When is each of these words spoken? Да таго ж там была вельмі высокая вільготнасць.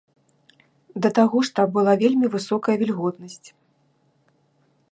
Да 1.05 1.09
таго 1.19 1.37
ж 1.49 1.53
там 1.59 1.69
была 1.75 1.93
вельмі 2.03 2.31
высокая 2.37 2.75
вільготнасць. 2.83 3.53